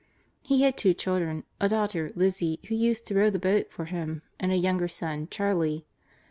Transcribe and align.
He 0.41 0.63
had 0.63 0.77
two 0.77 0.95
children 0.95 1.43
a 1.59 1.69
daughter, 1.69 2.11
Lizzie, 2.15 2.59
who 2.67 2.73
used 2.73 3.05
to 3.05 3.13
row 3.15 3.29
the 3.29 3.37
boat 3.37 3.71
for 3.71 3.85
him, 3.85 4.23
and 4.39 4.51
a 4.51 4.55
younger 4.55 4.87
son, 4.87 5.27
Charley. 5.29 5.85